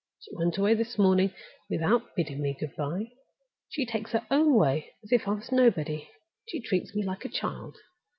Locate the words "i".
5.27-5.33